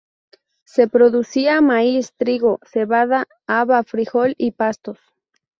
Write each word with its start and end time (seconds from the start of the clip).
Se 0.65 0.87
producía 0.87 1.61
maíz, 1.61 2.13
trigo, 2.17 2.59
cebada, 2.65 3.27
haba, 3.45 3.83
frijol 3.83 4.33
y 4.35 4.49
pastos. 4.49 4.97